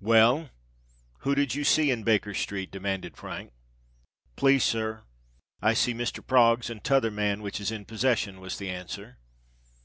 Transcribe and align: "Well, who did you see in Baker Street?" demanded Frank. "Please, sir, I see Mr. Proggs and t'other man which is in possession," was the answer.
"Well, 0.00 0.50
who 1.22 1.34
did 1.34 1.56
you 1.56 1.64
see 1.64 1.90
in 1.90 2.04
Baker 2.04 2.34
Street?" 2.34 2.70
demanded 2.70 3.16
Frank. 3.16 3.52
"Please, 4.36 4.62
sir, 4.62 5.02
I 5.60 5.74
see 5.74 5.92
Mr. 5.92 6.24
Proggs 6.24 6.70
and 6.70 6.84
t'other 6.84 7.10
man 7.10 7.42
which 7.42 7.60
is 7.60 7.72
in 7.72 7.84
possession," 7.84 8.38
was 8.38 8.58
the 8.58 8.70
answer. 8.70 9.18